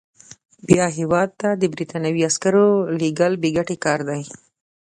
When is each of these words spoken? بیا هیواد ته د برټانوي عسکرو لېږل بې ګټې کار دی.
بیا 0.67 0.85
هیواد 0.97 1.29
ته 1.39 1.49
د 1.61 1.63
برټانوي 1.73 2.21
عسکرو 2.29 2.67
لېږل 2.99 3.33
بې 3.41 3.49
ګټې 3.57 3.77
کار 3.85 3.99
دی. 4.09 4.21